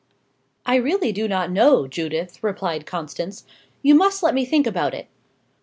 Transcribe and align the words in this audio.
"I 0.65 0.77
really 0.77 1.11
do 1.11 1.27
not 1.27 1.51
know, 1.51 1.85
Judith," 1.87 2.43
replied 2.43 2.87
Constance. 2.87 3.45
"You 3.83 3.93
must 3.93 4.23
let 4.23 4.33
me 4.33 4.45
think 4.45 4.65
about 4.65 4.95
it." 4.95 5.05